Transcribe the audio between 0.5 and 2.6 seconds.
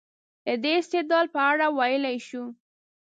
دې استدلال په اړه ویلای شو.